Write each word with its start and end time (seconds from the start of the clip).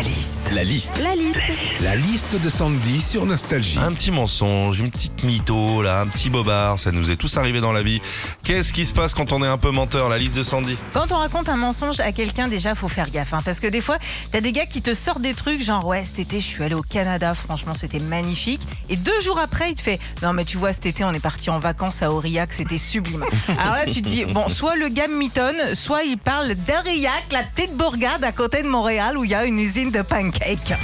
La 0.00 0.06
liste. 0.06 0.40
La 0.54 0.64
liste. 0.64 1.02
La 1.02 1.14
liste. 1.14 1.38
La 1.82 1.94
liste 1.94 2.40
de 2.40 2.48
Sandy 2.48 3.02
sur 3.02 3.26
Nostalgie. 3.26 3.78
Un 3.78 3.92
petit 3.92 4.10
mensonge, 4.10 4.80
une 4.80 4.90
petite 4.90 5.22
mytho, 5.24 5.82
là, 5.82 6.00
un 6.00 6.06
petit 6.06 6.30
bobard, 6.30 6.78
ça 6.78 6.90
nous 6.90 7.10
est 7.10 7.16
tous 7.16 7.36
arrivé 7.36 7.60
dans 7.60 7.72
la 7.72 7.82
vie. 7.82 8.00
Qu'est-ce 8.42 8.72
qui 8.72 8.86
se 8.86 8.94
passe 8.94 9.12
quand 9.12 9.30
on 9.32 9.42
est 9.44 9.46
un 9.46 9.58
peu 9.58 9.70
menteur 9.70 10.08
La 10.08 10.16
liste 10.16 10.34
de 10.34 10.42
Sandy? 10.42 10.78
Quand 10.94 11.12
on 11.12 11.16
raconte 11.16 11.50
un 11.50 11.58
mensonge 11.58 12.00
à 12.00 12.12
quelqu'un, 12.12 12.48
déjà, 12.48 12.74
faut 12.74 12.88
faire 12.88 13.10
gaffe. 13.10 13.34
hein, 13.34 13.42
parce 13.44 13.60
que 13.60 13.66
des 13.66 13.82
fois, 13.82 13.98
t'as 14.32 14.40
des 14.40 14.52
gars 14.52 14.64
qui 14.64 14.80
te 14.80 14.94
sortent 14.94 15.20
des 15.20 15.34
trucs, 15.34 15.62
genre, 15.62 15.86
ouais, 15.86 16.02
cet 16.02 16.18
été, 16.18 16.40
je 16.40 16.46
suis 16.46 16.64
allé 16.64 16.74
au 16.74 16.82
Canada, 16.82 17.34
franchement, 17.34 17.74
c'était 17.74 17.98
magnifique. 18.00 18.62
Et 18.88 18.96
deux 18.96 19.20
jours 19.20 19.38
après, 19.38 19.72
il 19.72 19.74
te 19.74 19.82
fait, 19.82 20.00
non, 20.22 20.32
mais 20.32 20.46
tu 20.46 20.56
vois, 20.56 20.72
cet 20.72 20.86
été, 20.86 21.04
on 21.04 21.12
est 21.12 21.20
parti 21.20 21.50
en 21.50 21.58
vacances 21.58 22.00
à 22.00 22.10
Aurillac, 22.10 22.54
c'était 22.54 22.78
sublime. 22.78 23.22
Alors 23.58 23.74
là, 23.74 23.84
tu 23.84 24.00
te 24.00 24.08
dis, 24.08 24.24
bon, 24.24 24.48
soit 24.48 24.76
le 24.76 24.88
gars 24.88 25.08
mitonne, 25.08 25.74
soit 25.74 26.04
il 26.04 26.16
parle 26.16 26.54
d'Aurillac, 26.54 27.24
la 27.32 27.42
petite 27.42 27.76
bourgade 27.76 28.24
à 28.24 28.32
côté 28.32 28.62
de 28.62 28.68
Montréal 28.68 29.18
où 29.18 29.24
il 29.24 29.30
y 29.30 29.34
a 29.34 29.44
une 29.44 29.58
usine 29.58 29.89
de 29.90 30.02
pancakes. 30.02 30.74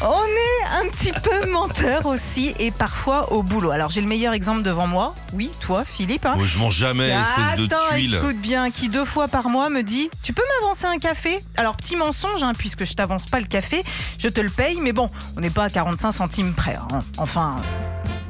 On 0.00 0.04
est 0.26 0.80
un 0.80 0.88
petit 0.90 1.12
peu 1.12 1.46
menteur 1.50 2.06
aussi 2.06 2.54
et 2.58 2.70
parfois 2.70 3.32
au 3.32 3.42
boulot. 3.42 3.70
Alors 3.72 3.90
j'ai 3.90 4.00
le 4.00 4.06
meilleur 4.06 4.32
exemple 4.32 4.62
devant 4.62 4.86
moi. 4.86 5.14
Oui, 5.34 5.50
toi, 5.60 5.84
Philippe. 5.84 6.24
hein. 6.26 6.34
Moi, 6.36 6.46
je 6.46 6.58
mange 6.58 6.74
jamais, 6.76 7.08
espèce 7.08 7.58
de 7.58 7.66
Attends, 7.66 7.94
tuile. 7.94 8.14
écoute 8.14 8.36
bien, 8.38 8.70
qui 8.70 8.88
deux 8.88 9.04
fois 9.04 9.28
par 9.28 9.48
mois 9.48 9.70
me 9.70 9.82
dit 9.82 10.08
Tu 10.22 10.32
peux 10.32 10.42
m'avancer 10.60 10.86
un 10.86 10.98
café? 10.98 11.42
Alors, 11.56 11.76
petit 11.76 11.96
mensonge, 11.96 12.42
hein, 12.42 12.52
puisque 12.56 12.84
je 12.84 12.92
t'avance 12.94 13.26
pas 13.26 13.40
le 13.40 13.46
café, 13.46 13.82
je 14.18 14.28
te 14.28 14.40
le 14.40 14.50
paye, 14.50 14.78
mais 14.80 14.92
bon, 14.92 15.10
on 15.36 15.40
n'est 15.40 15.50
pas 15.50 15.64
à 15.64 15.70
45 15.70 16.12
centimes 16.12 16.52
près. 16.54 16.76
hein. 16.76 17.02
Enfin. 17.18 17.56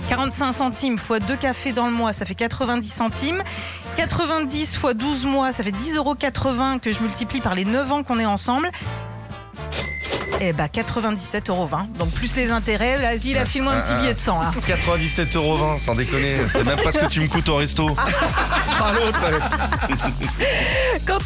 45 0.08 0.54
centimes 0.54 0.98
fois 0.98 1.20
2 1.20 1.36
cafés 1.36 1.72
dans 1.72 1.84
le 1.86 1.92
mois, 1.92 2.14
ça 2.14 2.24
fait 2.24 2.34
90 2.34 2.88
centimes. 2.88 3.42
90 3.98 4.76
fois 4.76 4.94
12 4.94 5.26
mois, 5.26 5.52
ça 5.52 5.62
fait 5.62 5.70
10,80 5.70 5.96
euros 5.96 6.14
que 6.80 6.92
je 6.92 7.00
multiplie 7.02 7.42
par 7.42 7.54
les 7.54 7.66
9 7.66 7.92
ans 7.92 8.02
qu'on 8.02 8.18
est 8.18 8.24
ensemble. 8.24 8.70
Eh 10.40 10.52
bah 10.52 10.66
97,20 10.66 11.48
euros. 11.50 11.68
Donc 11.98 12.10
plus 12.10 12.36
les 12.36 12.50
intérêts, 12.50 12.98
vas-y, 12.98 13.34
là, 13.34 13.44
file-moi 13.44 13.72
un 13.72 13.80
petit 13.80 13.94
billet 13.94 14.14
de 14.14 14.18
100 14.18 14.40
là. 14.40 14.50
97,20 14.66 15.36
euros, 15.36 15.78
sans 15.84 15.94
déconner. 15.94 16.36
C'est 16.52 16.64
même 16.64 16.78
pas 16.78 16.92
ce 16.92 16.98
que 16.98 17.06
tu 17.06 17.20
me 17.20 17.28
coûtes 17.28 17.48
au 17.48 17.56
resto. 17.56 17.90
Ah, 18.80 18.92
l'autre. 18.92 19.18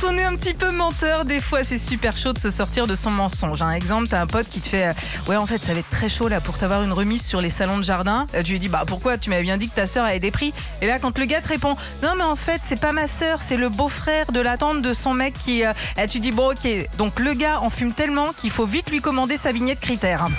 Quand 0.03 0.14
on 0.14 0.19
est 0.19 0.25
un 0.25 0.34
petit 0.34 0.53
peu 0.55 0.70
menteur, 0.72 1.25
des 1.25 1.41
fois 1.41 1.62
c'est 1.62 1.78
super 1.78 2.17
chaud 2.17 2.33
de 2.33 2.39
se 2.41 2.50
sortir 2.50 2.89
de 2.89 2.95
son 2.97 3.11
mensonge. 3.11 3.62
Un 3.62 3.70
exemple, 3.70 4.08
t'as 4.08 4.20
un 4.20 4.27
pote 4.27 4.48
qui 4.48 4.61
te 4.61 4.67
fait 4.69 4.89
euh, 4.89 4.92
Ouais, 5.28 5.36
en 5.36 5.47
fait, 5.47 5.58
ça 5.58 5.75
va 5.75 5.78
être 5.78 5.91
très 5.91 6.08
chaud 6.08 6.27
là 6.27 6.41
pour 6.41 6.58
t'avoir 6.58 6.83
une 6.83 6.92
remise 6.92 7.25
sur 7.25 7.41
les 7.41 7.50
salons 7.50 7.78
de 7.78 7.84
jardin. 7.84 8.27
Euh, 8.34 8.42
Tu 8.42 8.53
lui 8.53 8.58
dis 8.58 8.69
Bah 8.69 8.83
pourquoi? 8.84 9.17
Tu 9.17 9.30
m'avais 9.30 9.42
bien 9.42 9.58
dit 9.58 9.69
que 9.69 9.75
ta 9.77 9.86
sœur 9.86 10.05
avait 10.05 10.19
des 10.19 10.33
prix. 10.33 10.53
Et 10.80 10.89
là, 10.89 10.98
quand 10.98 11.17
le 11.19 11.25
gars 11.25 11.41
te 11.41 11.47
répond 11.48 11.77
Non, 12.03 12.14
mais 12.17 12.25
en 12.25 12.34
fait, 12.34 12.61
c'est 12.67 12.80
pas 12.80 12.92
ma 12.92 13.06
sœur, 13.06 13.39
c'est 13.42 13.56
le 13.56 13.69
beau-frère 13.69 14.33
de 14.33 14.41
la 14.41 14.56
tante 14.56 14.83
de 14.83 14.92
son 14.92 15.14
mec 15.14 15.34
qui. 15.34 15.64
euh, 15.64 15.73
et 15.97 16.08
tu 16.08 16.19
dis 16.19 16.33
Bon, 16.33 16.50
ok. 16.50 16.69
Donc 16.98 17.20
le 17.20 17.34
gars 17.34 17.61
en 17.61 17.70
fume 17.70 17.92
tellement 17.92 18.33
qu'il 18.33 18.50
faut 18.50 18.67
vite 18.67 18.91
lui 18.91 19.00
commander 19.00 19.36
sa 19.36 19.53
vignette 19.53 19.80
critère. 19.80 20.27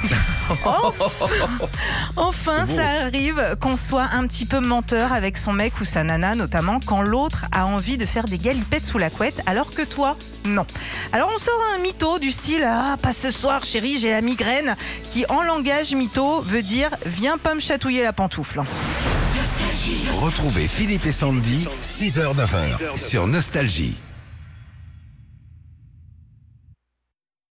Enfin, 2.17 2.65
ça 2.65 3.05
arrive 3.05 3.41
qu'on 3.61 3.75
soit 3.75 4.07
un 4.13 4.27
petit 4.27 4.45
peu 4.45 4.59
menteur 4.59 5.13
avec 5.13 5.37
son 5.37 5.53
mec 5.53 5.79
ou 5.79 5.85
sa 5.85 6.03
nana, 6.03 6.35
notamment 6.35 6.79
quand 6.85 7.01
l'autre 7.01 7.45
a 7.51 7.65
envie 7.65 7.97
de 7.97 8.05
faire 8.05 8.25
des 8.25 8.37
galipettes 8.37 8.85
sous 8.85 8.97
la 8.97 9.09
couette, 9.09 9.41
alors 9.53 9.69
que 9.69 9.83
toi, 9.83 10.17
non. 10.45 10.65
Alors 11.11 11.31
on 11.35 11.37
sort 11.37 11.61
un 11.75 11.77
mytho 11.77 12.17
du 12.17 12.31
style 12.31 12.65
Ah, 12.67 12.97
pas 12.99 13.13
ce 13.13 13.29
soir, 13.29 13.63
chérie, 13.63 13.99
j'ai 13.99 14.09
la 14.09 14.21
migraine, 14.21 14.75
qui 15.11 15.27
en 15.29 15.43
langage 15.43 15.93
mytho 15.93 16.41
veut 16.41 16.63
dire 16.63 16.89
Viens 17.05 17.37
pas 17.37 17.53
me 17.53 17.59
chatouiller 17.59 18.01
la 18.01 18.13
pantoufle. 18.13 18.61
Retrouvez 20.19 20.67
Philippe 20.67 21.05
et 21.05 21.11
Sandy, 21.11 21.67
6h-9h 21.83 22.97
sur 22.97 23.27
Nostalgie. 23.27 23.93